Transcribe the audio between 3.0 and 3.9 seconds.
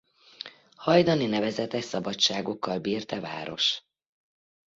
e’ Város.